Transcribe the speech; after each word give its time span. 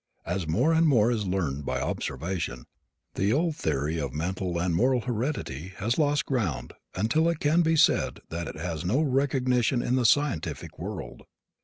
As 0.25 0.47
more 0.47 0.73
and 0.73 0.87
more 0.87 1.11
is 1.11 1.27
learned 1.27 1.63
by 1.63 1.79
observation 1.79 2.65
the 3.13 3.31
old 3.31 3.55
theory 3.55 3.99
of 3.99 4.15
mental 4.15 4.57
and 4.57 4.73
moral 4.73 5.01
heredity 5.01 5.73
has 5.77 5.99
lost 5.99 6.25
ground 6.25 6.73
until 6.95 7.29
it 7.29 7.39
can 7.39 7.61
be 7.61 7.75
said 7.75 8.19
that 8.29 8.47
it 8.47 8.55
now 8.55 8.63
has 8.63 8.83
no 8.83 8.99
recognition 9.01 9.83
in 9.83 9.97
the 9.97 10.05
scientific 10.07 10.79
world. 10.79 11.27